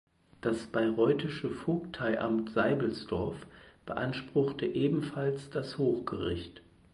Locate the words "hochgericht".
5.77-6.63